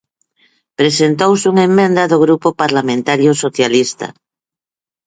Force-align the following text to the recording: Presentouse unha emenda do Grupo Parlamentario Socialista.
Presentouse 0.79 1.45
unha 1.51 1.67
emenda 1.69 2.03
do 2.11 2.17
Grupo 2.25 2.49
Parlamentario 2.61 3.31
Socialista. 3.43 4.07